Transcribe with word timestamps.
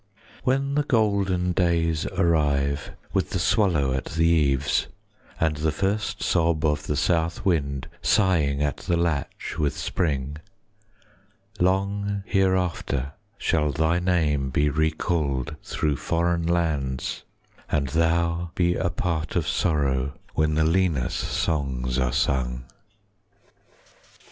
When 0.43 0.73
the 0.73 0.81
golden 0.81 1.51
days 1.51 2.07
arrive, 2.07 2.89
With 3.13 3.29
the 3.29 3.37
swallow 3.37 3.93
at 3.93 4.05
the 4.05 4.25
eaves, 4.25 4.87
And 5.39 5.57
the 5.57 5.71
first 5.71 6.23
sob 6.23 6.65
of 6.65 6.87
the 6.87 6.95
south 6.95 7.45
wind 7.45 7.87
Sighing 8.01 8.63
at 8.63 8.77
the 8.77 8.97
latch 8.97 9.59
with 9.59 9.77
spring, 9.77 10.37
40 11.59 11.63
Long 11.63 12.23
hereafter 12.25 13.11
shall 13.37 13.69
thy 13.71 13.99
name 13.99 14.49
Be 14.49 14.71
recalled 14.71 15.55
through 15.61 15.97
foreign 15.97 16.47
lands, 16.47 17.21
And 17.69 17.89
thou 17.89 18.49
be 18.55 18.73
a 18.73 18.89
part 18.89 19.35
of 19.35 19.47
sorrow 19.47 20.13
When 20.33 20.55
the 20.55 20.65
Linus 20.65 21.13
songs 21.13 21.99
are 21.99 22.11
sung. 22.11 22.63